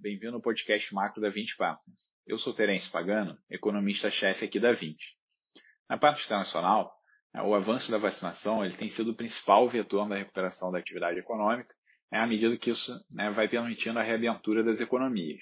bem-vindo 0.00 0.36
ao 0.36 0.40
podcast 0.40 0.94
macro 0.94 1.20
da 1.20 1.28
20 1.28 1.58
Partners. 1.58 2.00
Eu 2.26 2.38
sou 2.38 2.54
Terence 2.54 2.90
Pagano, 2.90 3.36
economista-chefe 3.50 4.46
aqui 4.46 4.58
da 4.58 4.72
20. 4.72 4.96
Na 5.90 5.98
parte 5.98 6.24
internacional, 6.24 6.90
né, 7.34 7.42
o 7.42 7.54
avanço 7.54 7.90
da 7.90 7.98
vacinação 7.98 8.64
ele 8.64 8.74
tem 8.74 8.88
sido 8.88 9.10
o 9.10 9.14
principal 9.14 9.68
vetor 9.68 10.08
da 10.08 10.16
recuperação 10.16 10.72
da 10.72 10.78
atividade 10.78 11.18
econômica, 11.18 11.74
né, 12.10 12.18
à 12.18 12.26
medida 12.26 12.56
que 12.56 12.70
isso 12.70 12.98
né, 13.12 13.30
vai 13.30 13.46
permitindo 13.46 13.98
a 13.98 14.02
reabertura 14.02 14.64
das 14.64 14.80
economias. 14.80 15.40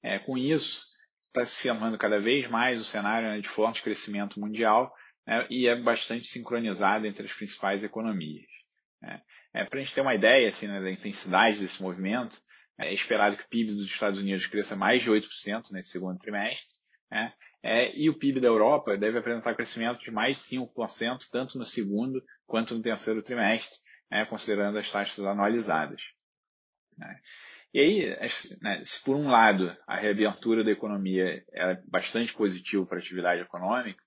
É, 0.00 0.20
com 0.20 0.38
isso, 0.38 0.84
está 1.26 1.44
se 1.44 1.68
formando 1.68 1.98
cada 1.98 2.20
vez 2.20 2.48
mais 2.48 2.80
o 2.80 2.84
cenário 2.84 3.30
né, 3.30 3.40
de 3.40 3.48
forte 3.48 3.82
crescimento 3.82 4.38
mundial 4.38 4.94
né, 5.26 5.44
e 5.50 5.66
é 5.66 5.74
bastante 5.74 6.28
sincronizado 6.28 7.04
entre 7.04 7.26
as 7.26 7.32
principais 7.32 7.82
economias. 7.82 8.46
Né. 9.00 9.20
É, 9.52 9.64
Para 9.64 9.80
a 9.80 9.82
gente 9.82 9.92
ter 9.92 10.02
uma 10.02 10.14
ideia 10.14 10.48
assim, 10.48 10.68
né, 10.68 10.80
da 10.80 10.90
intensidade 10.90 11.58
desse 11.58 11.82
movimento, 11.82 12.40
é 12.78 12.92
esperado 12.92 13.36
que 13.36 13.44
o 13.44 13.48
PIB 13.48 13.74
dos 13.74 13.86
Estados 13.86 14.18
Unidos 14.18 14.46
cresça 14.46 14.76
mais 14.76 15.02
de 15.02 15.10
8% 15.10 15.70
nesse 15.72 15.90
segundo 15.90 16.18
trimestre, 16.18 16.76
né, 17.10 17.32
é, 17.62 17.96
e 17.96 18.10
o 18.10 18.18
PIB 18.18 18.40
da 18.40 18.48
Europa 18.48 18.96
deve 18.96 19.18
apresentar 19.18 19.54
crescimento 19.54 20.00
de 20.00 20.10
mais 20.10 20.36
de 20.36 20.56
5%, 20.56 21.28
tanto 21.30 21.58
no 21.58 21.64
segundo 21.64 22.22
quanto 22.44 22.74
no 22.74 22.82
terceiro 22.82 23.22
trimestre, 23.22 23.78
né, 24.10 24.26
considerando 24.26 24.78
as 24.78 24.90
taxas 24.90 25.24
anualizadas. 25.24 26.02
Né. 26.98 27.20
E 27.72 27.80
aí, 27.80 28.18
né, 28.60 28.82
se 28.84 29.02
por 29.02 29.16
um 29.16 29.30
lado 29.30 29.74
a 29.86 29.96
reabertura 29.96 30.64
da 30.64 30.70
economia 30.70 31.42
é 31.52 31.74
bastante 31.88 32.34
positiva 32.34 32.84
para 32.84 32.98
a 32.98 33.00
atividade 33.00 33.40
econômica, 33.40 34.02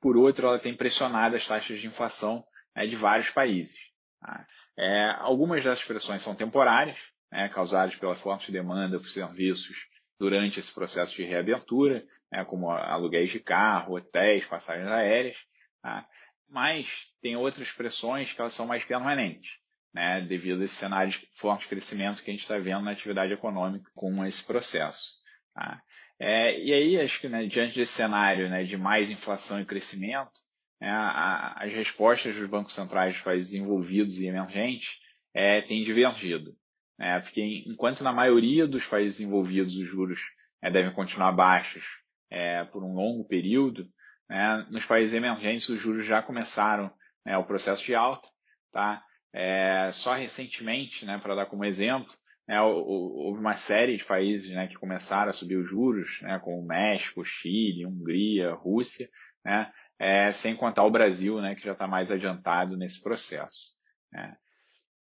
por 0.00 0.16
outro 0.16 0.46
ela 0.46 0.58
tem 0.58 0.74
pressionado 0.74 1.36
as 1.36 1.46
taxas 1.46 1.80
de 1.80 1.86
inflação 1.86 2.44
né, 2.74 2.86
de 2.86 2.96
vários 2.96 3.28
países. 3.28 3.76
Tá? 4.20 4.46
É, 4.78 5.10
algumas 5.18 5.62
dessas 5.62 5.84
pressões 5.84 6.22
são 6.22 6.34
temporárias, 6.34 6.98
né, 7.30 7.48
causadas 7.48 7.96
pela 7.96 8.14
forte 8.14 8.52
demanda 8.52 8.98
por 8.98 9.08
serviços 9.08 9.76
durante 10.18 10.60
esse 10.60 10.72
processo 10.72 11.14
de 11.14 11.24
reabertura, 11.24 12.04
né, 12.30 12.44
como 12.44 12.70
aluguéis 12.70 13.30
de 13.30 13.40
carro, 13.40 13.96
hotéis, 13.96 14.44
passagens 14.46 14.88
aéreas, 14.88 15.36
tá? 15.82 16.06
mas 16.48 17.06
tem 17.22 17.36
outras 17.36 17.70
pressões 17.72 18.32
que 18.32 18.40
elas 18.40 18.52
são 18.52 18.66
mais 18.66 18.84
permanentes 18.84 19.60
né, 19.92 20.20
devido 20.22 20.62
a 20.62 20.64
esse 20.64 20.74
cenário 20.74 21.10
de 21.10 21.26
forte 21.32 21.68
crescimento 21.68 22.22
que 22.22 22.30
a 22.30 22.32
gente 22.32 22.42
está 22.42 22.58
vendo 22.58 22.82
na 22.82 22.92
atividade 22.92 23.32
econômica 23.32 23.90
com 23.94 24.24
esse 24.24 24.44
processo. 24.46 25.14
Tá? 25.54 25.82
É, 26.18 26.60
e 26.60 26.72
aí, 26.72 27.00
acho 27.00 27.20
que 27.20 27.28
né, 27.28 27.46
diante 27.46 27.76
desse 27.76 27.92
cenário 27.92 28.48
né, 28.48 28.62
de 28.64 28.76
mais 28.76 29.10
inflação 29.10 29.60
e 29.60 29.64
crescimento, 29.64 30.32
né, 30.80 30.90
a, 30.90 31.64
as 31.64 31.72
respostas 31.72 32.36
dos 32.36 32.48
bancos 32.48 32.74
centrais 32.74 33.14
dos 33.14 33.22
países 33.22 33.52
desenvolvidos 33.52 34.18
e 34.18 34.26
emergentes 34.26 34.98
é, 35.34 35.62
têm 35.62 35.82
divergido. 35.82 36.54
Né, 37.00 37.18
porque 37.20 37.64
enquanto 37.66 38.04
na 38.04 38.12
maioria 38.12 38.66
dos 38.66 38.86
países 38.86 39.16
desenvolvidos 39.16 39.74
os 39.74 39.88
juros 39.88 40.20
é, 40.62 40.70
devem 40.70 40.92
continuar 40.92 41.32
baixos 41.32 41.82
é, 42.30 42.62
por 42.64 42.84
um 42.84 42.92
longo 42.92 43.24
período, 43.24 43.88
né, 44.28 44.66
nos 44.70 44.84
países 44.84 45.14
emergentes 45.14 45.70
os 45.70 45.80
juros 45.80 46.04
já 46.04 46.20
começaram 46.20 46.92
né, 47.24 47.38
o 47.38 47.44
processo 47.44 47.82
de 47.82 47.94
alta, 47.94 48.28
tá? 48.70 49.02
É, 49.32 49.88
só 49.92 50.12
recentemente, 50.12 51.06
né, 51.06 51.18
para 51.18 51.34
dar 51.34 51.46
como 51.46 51.64
exemplo, 51.64 52.12
né, 52.46 52.60
houve 52.60 53.40
uma 53.40 53.54
série 53.54 53.96
de 53.96 54.04
países 54.04 54.50
né, 54.50 54.66
que 54.66 54.74
começaram 54.74 55.30
a 55.30 55.32
subir 55.32 55.56
os 55.56 55.66
juros, 55.66 56.20
né, 56.20 56.38
como 56.40 56.66
México, 56.66 57.24
Chile, 57.24 57.86
Hungria, 57.86 58.52
Rússia, 58.52 59.08
né, 59.42 59.72
é, 59.98 60.32
sem 60.32 60.54
contar 60.54 60.84
o 60.84 60.90
Brasil, 60.90 61.40
né, 61.40 61.54
que 61.54 61.64
já 61.64 61.72
está 61.72 61.86
mais 61.86 62.10
adiantado 62.10 62.76
nesse 62.76 63.02
processo. 63.02 63.70
Né. 64.12 64.36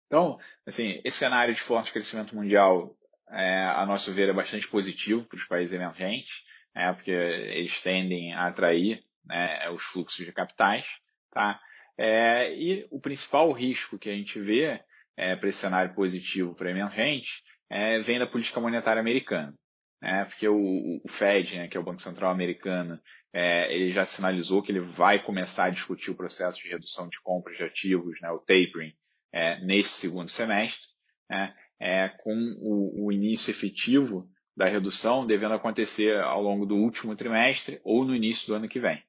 Então, 0.08 0.38
assim, 0.66 1.00
esse 1.04 1.18
cenário 1.18 1.54
de 1.54 1.60
forte 1.60 1.92
crescimento 1.92 2.34
mundial, 2.34 2.96
é, 3.30 3.64
a 3.76 3.86
nosso 3.86 4.12
ver, 4.12 4.30
é 4.30 4.32
bastante 4.32 4.66
positivo 4.66 5.24
para 5.24 5.36
os 5.36 5.44
países 5.44 5.72
emergentes, 5.72 6.42
né, 6.74 6.92
porque 6.94 7.10
eles 7.10 7.80
tendem 7.82 8.34
a 8.34 8.46
atrair 8.46 9.04
né, 9.24 9.70
os 9.70 9.82
fluxos 9.82 10.24
de 10.24 10.32
capitais, 10.32 10.86
tá? 11.30 11.60
É, 11.98 12.54
e 12.54 12.86
o 12.90 13.00
principal 13.00 13.52
risco 13.52 13.98
que 13.98 14.08
a 14.08 14.14
gente 14.14 14.40
vê 14.40 14.80
é, 15.16 15.36
para 15.36 15.48
esse 15.48 15.58
cenário 15.58 15.94
positivo 15.94 16.54
para 16.54 16.70
emergente 16.70 17.42
é, 17.68 17.98
vem 17.98 18.18
da 18.18 18.26
política 18.26 18.60
monetária 18.60 19.00
americana. 19.00 19.52
Né? 20.00 20.24
Porque 20.26 20.48
o, 20.48 21.00
o 21.04 21.08
Fed, 21.08 21.56
né, 21.56 21.68
que 21.68 21.76
é 21.76 21.80
o 21.80 21.82
Banco 21.82 22.00
Central 22.00 22.30
americano, 22.30 23.00
é, 23.32 23.74
ele 23.74 23.92
já 23.92 24.06
sinalizou 24.06 24.62
que 24.62 24.70
ele 24.70 24.80
vai 24.80 25.22
começar 25.22 25.64
a 25.64 25.70
discutir 25.70 26.12
o 26.12 26.16
processo 26.16 26.62
de 26.62 26.68
redução 26.68 27.08
de 27.08 27.20
compras 27.20 27.56
de 27.56 27.64
ativos, 27.64 28.18
né, 28.20 28.30
o 28.30 28.38
tapering, 28.38 28.94
é, 29.32 29.60
nesse 29.64 30.00
segundo 30.00 30.30
semestre, 30.30 30.88
né, 31.28 31.54
é, 31.80 32.08
com 32.22 32.34
o, 32.60 33.06
o 33.06 33.12
início 33.12 33.50
efetivo 33.50 34.28
da 34.56 34.66
redução 34.66 35.26
devendo 35.26 35.54
acontecer 35.54 36.18
ao 36.20 36.42
longo 36.42 36.66
do 36.66 36.76
último 36.76 37.14
trimestre 37.14 37.80
ou 37.84 38.04
no 38.04 38.14
início 38.14 38.48
do 38.48 38.54
ano 38.54 38.68
que 38.68 38.80
vem. 38.80 39.02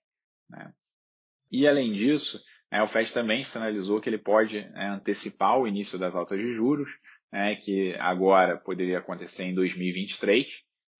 Né? 0.49 0.71
E 1.51 1.67
além 1.67 1.91
disso, 1.91 2.39
é, 2.71 2.83
o 2.83 2.87
FED 2.87 3.11
também 3.11 3.43
sinalizou 3.43 3.99
que 3.99 4.07
ele 4.07 4.19
pode 4.19 4.57
é, 4.57 4.87
antecipar 4.87 5.57
o 5.57 5.67
início 5.67 5.97
das 5.97 6.13
altas 6.13 6.37
de 6.37 6.53
juros, 6.53 6.89
né, 7.31 7.55
que 7.55 7.95
agora 7.99 8.57
poderia 8.57 8.99
acontecer 8.99 9.43
em 9.43 9.55
2023, 9.55 10.47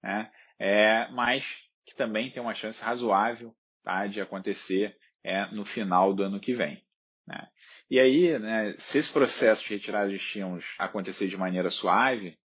né, 0.04 0.32
é, 0.58 1.08
mas 1.12 1.46
que 1.86 1.96
também 1.96 2.32
tem 2.32 2.42
uma 2.42 2.56
chance 2.56 2.82
razoável 2.82 3.56
tá, 3.84 4.08
de 4.08 4.20
acontecer 4.20 4.96
é, 5.24 5.46
no 5.54 5.66
final 5.66 6.14
do 6.14 6.24
ano 6.24 6.40
que 6.40 6.54
vem. 6.54 6.84
Né. 7.30 7.48
E 7.92 8.00
aí, 8.00 8.40
né, 8.40 8.76
se 8.80 8.98
esse 8.98 9.14
processo 9.14 9.64
de 9.64 9.76
retirada 9.76 10.10
de 10.10 10.16
estímulos 10.16 10.66
acontecer 10.80 11.28
de 11.28 11.38
maneira 11.38 11.70
suave, 11.70 12.38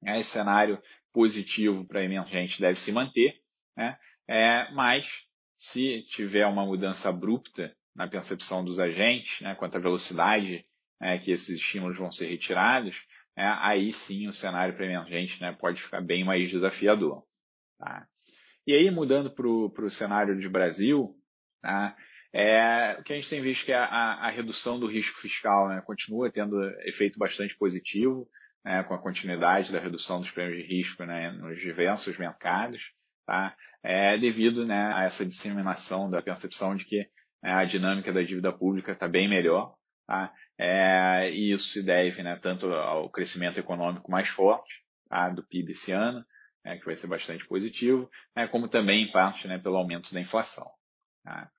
né, 0.00 0.20
esse 0.20 0.30
cenário 0.30 0.80
positivo 1.12 1.84
para 1.84 2.04
emergente 2.04 2.60
deve 2.60 2.78
se 2.78 2.92
manter, 2.92 3.34
né, 3.76 3.98
é, 4.28 4.70
mas 4.72 5.24
se 5.56 6.02
tiver 6.04 6.46
uma 6.46 6.64
mudança 6.64 7.08
abrupta 7.08 7.76
na 7.94 8.08
percepção 8.08 8.64
dos 8.64 8.78
agentes, 8.78 9.40
né, 9.40 9.56
quanto 9.56 9.76
à 9.76 9.80
velocidade 9.80 10.64
né, 11.00 11.18
que 11.18 11.32
esses 11.32 11.58
estímulos 11.58 11.98
vão 11.98 12.10
ser 12.10 12.28
retirados, 12.28 13.04
né, 13.36 13.56
aí 13.60 13.92
sim 13.92 14.28
o 14.28 14.32
cenário 14.32 14.74
para 14.74 14.86
emergente 14.86 15.40
né, 15.40 15.52
pode 15.52 15.82
ficar 15.82 16.00
bem 16.00 16.24
mais 16.24 16.48
desafiador. 16.48 17.24
Tá? 17.76 18.06
E 18.64 18.72
aí, 18.72 18.88
mudando 18.92 19.34
para 19.34 19.48
o 19.48 19.90
cenário 19.90 20.38
de 20.38 20.48
Brasil, 20.48 21.16
tá, 21.60 21.96
é, 22.32 22.96
o 22.98 23.02
que 23.02 23.12
a 23.12 23.16
gente 23.16 23.28
tem 23.28 23.42
visto 23.42 23.62
é 23.62 23.66
que 23.66 23.72
a, 23.72 23.84
a, 23.84 24.28
a 24.28 24.30
redução 24.30 24.78
do 24.78 24.86
risco 24.86 25.20
fiscal 25.20 25.68
né, 25.68 25.82
continua 25.84 26.30
tendo 26.30 26.62
efeito 26.86 27.18
bastante 27.18 27.56
positivo, 27.56 28.28
né, 28.64 28.82
com 28.84 28.94
a 28.94 28.98
continuidade 28.98 29.72
da 29.72 29.80
redução 29.80 30.20
dos 30.20 30.30
prêmios 30.30 30.56
de 30.56 30.66
risco 30.66 31.04
né, 31.04 31.30
nos 31.32 31.60
diversos 31.60 32.16
mercados, 32.16 32.92
tá, 33.26 33.54
é, 33.82 34.16
devido 34.16 34.64
né, 34.64 34.92
a 34.94 35.04
essa 35.04 35.26
disseminação 35.26 36.08
da 36.08 36.22
percepção 36.22 36.74
de 36.74 36.84
que 36.84 37.08
né, 37.42 37.52
a 37.52 37.64
dinâmica 37.64 38.12
da 38.12 38.22
dívida 38.22 38.52
pública 38.52 38.92
está 38.92 39.08
bem 39.08 39.28
melhor, 39.28 39.74
tá? 40.06 40.32
É, 40.58 41.30
e 41.32 41.50
isso 41.50 41.70
se 41.70 41.82
deve 41.82 42.22
né, 42.22 42.38
tanto 42.40 42.72
ao 42.72 43.10
crescimento 43.10 43.58
econômico 43.58 44.10
mais 44.10 44.28
forte 44.28 44.84
tá, 45.08 45.28
do 45.28 45.42
PIB 45.42 45.72
esse 45.72 45.90
ano, 45.92 46.22
né, 46.64 46.78
que 46.78 46.84
vai 46.84 46.96
ser 46.96 47.08
bastante 47.08 47.46
positivo, 47.46 48.08
né, 48.36 48.46
como 48.46 48.68
também 48.68 49.02
em 49.04 49.12
parte 49.12 49.48
né, 49.48 49.58
pelo 49.58 49.76
aumento 49.76 50.14
da 50.14 50.20
inflação. 50.20 50.70
Tá? 51.24 51.50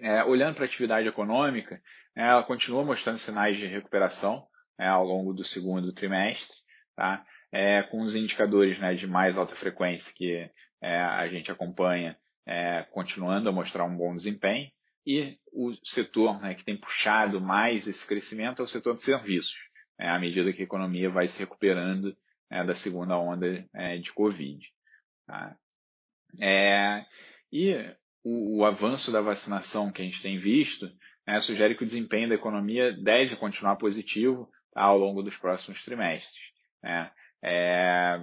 É, 0.00 0.22
olhando 0.24 0.54
para 0.54 0.64
a 0.64 0.66
atividade 0.66 1.08
econômica, 1.08 1.82
né, 2.14 2.28
ela 2.28 2.44
continua 2.44 2.84
mostrando 2.84 3.18
sinais 3.18 3.56
de 3.56 3.66
recuperação 3.66 4.46
né, 4.78 4.86
ao 4.86 5.04
longo 5.04 5.32
do 5.32 5.42
segundo 5.42 5.92
trimestre, 5.92 6.56
tá? 6.94 7.24
É, 7.50 7.82
com 7.84 8.00
os 8.00 8.14
indicadores 8.14 8.78
né, 8.78 8.94
de 8.94 9.06
mais 9.06 9.38
alta 9.38 9.56
frequência 9.56 10.12
que 10.14 10.50
é, 10.82 11.00
a 11.00 11.26
gente 11.28 11.50
acompanha 11.50 12.16
é, 12.46 12.82
continuando 12.90 13.48
a 13.48 13.52
mostrar 13.52 13.84
um 13.84 13.96
bom 13.96 14.14
desempenho, 14.14 14.70
e 15.06 15.38
o 15.52 15.72
setor 15.82 16.40
né, 16.40 16.54
que 16.54 16.64
tem 16.64 16.76
puxado 16.76 17.40
mais 17.40 17.88
esse 17.88 18.06
crescimento 18.06 18.60
é 18.60 18.64
o 18.64 18.68
setor 18.68 18.94
de 18.94 19.02
serviços, 19.02 19.56
né, 19.98 20.08
à 20.08 20.18
medida 20.18 20.52
que 20.52 20.60
a 20.60 20.64
economia 20.64 21.10
vai 21.10 21.26
se 21.26 21.40
recuperando 21.40 22.16
da 22.50 22.72
segunda 22.72 23.18
onda 23.18 23.66
é, 23.74 23.98
de 23.98 24.12
Covid. 24.12 24.66
Tá? 25.26 25.56
É, 26.40 27.04
e 27.52 27.74
o, 28.24 28.58
o, 28.58 28.64
avanço 28.64 29.10
da 29.10 29.20
vacinação 29.20 29.92
que 29.92 30.02
a 30.02 30.04
gente 30.04 30.22
tem 30.22 30.38
visto 30.38 30.90
né, 31.26 31.40
sugere 31.40 31.74
que 31.74 31.82
o 31.82 31.86
desempenho 31.86 32.28
da 32.28 32.34
economia 32.34 32.92
deve 32.92 33.36
continuar 33.36 33.76
positivo 33.76 34.50
tá, 34.72 34.82
ao 34.82 34.98
longo 34.98 35.22
dos 35.22 35.36
próximos 35.36 35.84
trimestres. 35.84 36.42
Né? 36.82 37.10
É, 37.42 38.20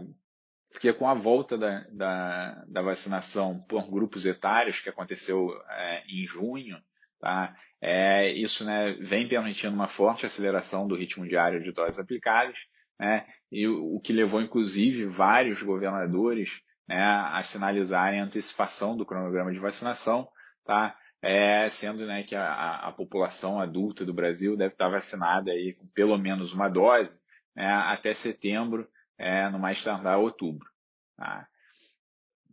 porque 0.71 0.91
com 0.91 1.07
a 1.07 1.13
volta 1.13 1.57
da, 1.57 1.85
da, 1.91 2.65
da 2.67 2.81
vacinação 2.81 3.59
por 3.69 3.89
grupos 3.89 4.25
etários, 4.25 4.81
que 4.81 4.89
aconteceu 4.89 5.49
é, 5.69 6.03
em 6.07 6.27
junho, 6.27 6.77
tá? 7.19 7.55
É, 7.81 8.31
isso 8.31 8.65
né, 8.65 8.93
vem 8.99 9.27
permitindo 9.27 9.75
uma 9.75 9.87
forte 9.87 10.25
aceleração 10.25 10.87
do 10.87 10.95
ritmo 10.95 11.27
diário 11.27 11.63
de 11.63 11.71
doses 11.71 11.99
aplicadas, 11.99 12.57
né, 12.99 13.25
e 13.51 13.67
o, 13.67 13.95
o 13.95 14.01
que 14.01 14.11
levou 14.11 14.41
inclusive 14.41 15.05
vários 15.05 15.61
governadores 15.61 16.61
né, 16.87 17.01
a 17.03 17.41
sinalizarem 17.43 18.19
a 18.19 18.23
antecipação 18.23 18.95
do 18.95 19.05
cronograma 19.05 19.51
de 19.51 19.59
vacinação, 19.59 20.27
tá? 20.63 20.97
É, 21.21 21.67
sendo 21.69 22.05
né, 22.05 22.23
que 22.23 22.35
a, 22.35 22.87
a, 22.87 22.91
população 22.91 23.59
adulta 23.59 24.05
do 24.05 24.13
Brasil 24.13 24.55
deve 24.55 24.73
estar 24.73 24.89
vacinada 24.89 25.49
aí 25.49 25.73
com 25.73 25.87
pelo 25.87 26.17
menos 26.19 26.53
uma 26.53 26.69
dose 26.69 27.19
né, 27.55 27.65
até 27.65 28.13
setembro 28.13 28.87
é, 29.17 29.49
no 29.49 29.57
mais 29.57 29.83
tardar 29.83 30.19
outubro. 30.19 30.69
Tá? 31.17 31.47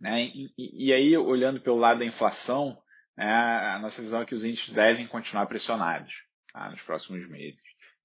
Né? 0.01 0.23
E, 0.25 0.87
e, 0.87 0.93
aí, 0.93 1.17
olhando 1.19 1.61
pelo 1.61 1.77
lado 1.77 1.99
da 1.99 2.07
inflação, 2.07 2.79
é, 3.19 3.25
a 3.25 3.79
nossa 3.79 4.01
visão 4.01 4.23
é 4.23 4.25
que 4.25 4.35
os 4.35 4.45
índices 4.45 4.73
devem 4.73 5.07
continuar 5.07 5.47
pressionados 5.47 6.15
tá? 6.53 6.71
nos 6.71 6.81
próximos 6.81 7.29
meses. 7.29 7.63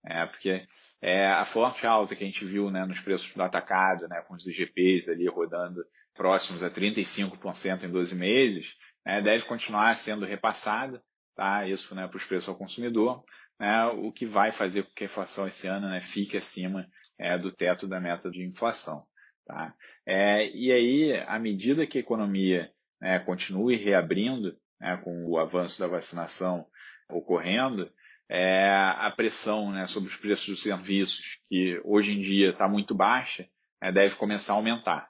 É, 0.09 0.25
porque 0.25 0.65
é, 1.01 1.27
a 1.27 1.43
forte 1.43 1.85
alta 1.85 2.15
que 2.15 2.23
a 2.23 2.27
gente 2.27 2.45
viu 2.45 2.71
né, 2.71 2.85
nos 2.85 2.99
preços 2.99 3.31
do 3.33 3.43
atacado, 3.43 4.07
né, 4.07 4.21
com 4.21 4.35
os 4.35 4.47
IGPs 4.47 5.09
ali 5.09 5.27
rodando 5.27 5.83
próximos 6.15 6.63
a 6.63 6.69
35% 6.69 7.83
em 7.83 7.91
12 7.91 8.15
meses, 8.15 8.65
né, 9.05 9.21
deve 9.21 9.45
continuar 9.45 9.95
sendo 9.97 10.25
repassada, 10.25 11.01
tá? 11.35 11.67
isso 11.67 11.93
né, 11.93 12.07
para 12.07 12.17
os 12.17 12.23
preços 12.23 12.49
ao 12.49 12.57
consumidor, 12.57 13.23
né, 13.59 13.85
o 13.87 14.11
que 14.11 14.25
vai 14.25 14.51
fazer 14.51 14.83
com 14.83 14.93
que 14.93 15.03
a 15.03 15.07
inflação 15.07 15.47
esse 15.47 15.67
ano 15.67 15.89
né, 15.89 16.01
fique 16.01 16.37
acima 16.37 16.87
é, 17.19 17.37
do 17.37 17.51
teto 17.51 17.87
da 17.87 17.99
meta 17.99 18.31
de 18.31 18.43
inflação. 18.43 19.03
Tá? 19.45 19.73
É, 20.05 20.49
e 20.49 20.71
aí, 20.71 21.23
à 21.27 21.37
medida 21.37 21.85
que 21.85 21.97
a 21.97 22.01
economia 22.01 22.71
né, 22.99 23.19
continue 23.19 23.75
reabrindo, 23.75 24.57
né, 24.79 24.99
com 25.03 25.25
o 25.25 25.37
avanço 25.37 25.79
da 25.79 25.87
vacinação 25.87 26.65
ocorrendo, 27.09 27.91
é, 28.29 28.69
a 28.69 29.11
pressão 29.15 29.71
né, 29.71 29.87
sobre 29.87 30.09
os 30.09 30.17
preços 30.17 30.47
dos 30.47 30.61
serviços, 30.61 31.39
que 31.49 31.79
hoje 31.83 32.11
em 32.11 32.19
dia 32.19 32.49
está 32.49 32.67
muito 32.67 32.93
baixa, 32.93 33.47
é, 33.81 33.91
deve 33.91 34.15
começar 34.15 34.53
a 34.53 34.55
aumentar. 34.55 35.09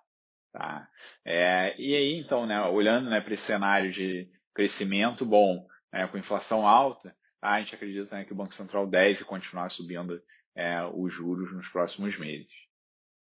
Tá? 0.52 0.88
É, 1.25 1.75
e 1.80 1.96
aí, 1.96 2.19
então, 2.19 2.46
né, 2.46 2.62
olhando 2.64 3.10
né, 3.10 3.22
para 3.22 3.34
esse 3.34 3.44
cenário 3.44 3.92
de 3.92 4.30
crescimento 4.54 5.25
bom, 5.25 5.68
né, 5.92 6.08
com 6.08 6.18
inflação 6.18 6.68
alta, 6.68 7.16
tá, 7.40 7.52
a 7.52 7.60
gente 7.60 7.75
acredita 7.75 8.16
né, 8.16 8.25
que 8.25 8.34
o 8.34 8.36
Banco 8.36 8.54
Central 8.54 8.88
deve 8.88 9.24
continuar 9.24 9.70
subindo 9.70 10.22
é, 10.56 10.84
os 10.84 11.13
juros 11.13 11.54
nos 11.54 11.70
próximos 11.70 12.18
meses. 12.18 12.52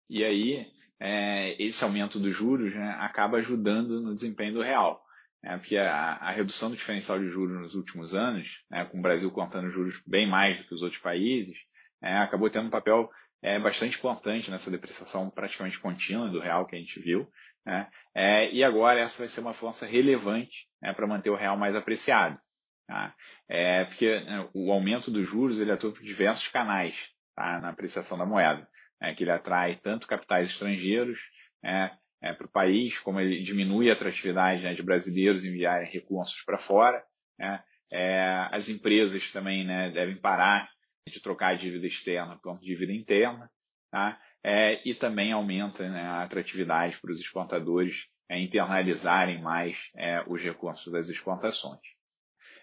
E 0.09 0.23
aí, 0.23 0.71
é, 0.99 1.61
esse 1.61 1.83
aumento 1.83 2.19
dos 2.19 2.35
juros 2.35 2.73
né, 2.73 2.95
acaba 2.99 3.37
ajudando 3.37 4.01
no 4.01 4.13
desempenho 4.13 4.53
do 4.53 4.61
real. 4.61 5.04
Né, 5.45 5.57
porque 5.57 5.77
a, 5.77 6.15
a, 6.15 6.31
redução 6.31 6.71
do 6.71 6.75
diferencial 6.75 7.19
de 7.19 7.29
juros 7.29 7.61
nos 7.61 7.75
últimos 7.75 8.15
anos, 8.15 8.63
né, 8.67 8.83
com 8.85 8.97
o 8.97 9.01
Brasil 9.01 9.29
contando 9.29 9.69
juros 9.69 10.01
bem 10.03 10.27
mais 10.27 10.57
do 10.57 10.63
que 10.63 10.73
os 10.73 10.81
outros 10.81 10.99
países, 10.99 11.55
é, 12.01 12.17
acabou 12.17 12.49
tendo 12.49 12.65
um 12.65 12.71
papel 12.71 13.11
é, 13.43 13.59
bastante 13.59 13.95
importante 13.95 14.49
nessa 14.49 14.71
depreciação 14.71 15.29
praticamente 15.29 15.79
contínua 15.79 16.29
do 16.29 16.39
real 16.39 16.65
que 16.65 16.75
a 16.75 16.79
gente 16.79 16.99
viu. 16.99 17.29
Né, 17.63 17.87
é, 18.15 18.51
e 18.51 18.63
agora 18.63 18.99
essa 18.99 19.19
vai 19.19 19.29
ser 19.29 19.41
uma 19.41 19.53
força 19.53 19.85
relevante 19.85 20.67
né, 20.81 20.91
para 20.93 21.05
manter 21.05 21.29
o 21.29 21.35
real 21.35 21.55
mais 21.55 21.75
apreciado. 21.75 22.39
Tá? 22.87 23.15
É, 23.47 23.85
porque 23.85 24.19
né, 24.21 24.49
o 24.51 24.71
aumento 24.71 25.11
dos 25.11 25.29
juros 25.29 25.59
ele 25.59 25.71
atua 25.71 25.91
por 25.91 26.01
diversos 26.01 26.47
canais 26.47 27.11
tá, 27.35 27.59
na 27.59 27.69
apreciação 27.69 28.17
da 28.17 28.25
moeda 28.25 28.67
é, 28.99 29.13
que 29.13 29.23
ele 29.23 29.31
atrai 29.31 29.75
tanto 29.75 30.07
capitais 30.07 30.49
estrangeiros 30.49 31.19
é, 31.63 31.91
é, 32.21 32.33
para 32.33 32.45
o 32.45 32.51
país, 32.51 32.99
como 32.99 33.19
ele 33.19 33.41
diminui 33.41 33.89
a 33.89 33.93
atratividade 33.93 34.63
né, 34.63 34.73
de 34.73 34.83
brasileiros 34.83 35.43
enviarem 35.43 35.91
recursos 35.91 36.41
para 36.43 36.57
fora. 36.57 37.03
Né, 37.37 37.63
é, 37.91 38.47
as 38.51 38.69
empresas 38.69 39.31
também 39.31 39.65
né, 39.65 39.91
devem 39.91 40.17
parar 40.17 40.69
de 41.07 41.19
trocar 41.21 41.49
a 41.49 41.55
dívida 41.55 41.85
externa 41.85 42.39
por 42.41 42.59
dívida 42.59 42.91
interna, 42.91 43.49
tá? 43.91 44.19
É, 44.43 44.81
e 44.87 44.93
também 44.93 45.31
aumenta 45.31 45.87
né, 45.87 46.01
a 46.01 46.23
atratividade 46.23 46.99
para 46.99 47.11
os 47.11 47.19
exportadores 47.19 48.07
é, 48.29 48.39
internalizarem 48.39 49.41
mais 49.41 49.89
é, 49.95 50.23
os 50.27 50.41
recursos 50.41 50.91
das 50.91 51.09
exportações. 51.09 51.81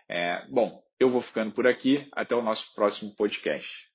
É, 0.08 0.44
bom, 0.48 0.82
eu 0.98 1.08
vou 1.08 1.20
ficando 1.20 1.52
por 1.52 1.66
aqui. 1.66 2.08
Até 2.12 2.34
o 2.34 2.42
nosso 2.42 2.72
próximo 2.74 3.14
podcast. 3.16 3.91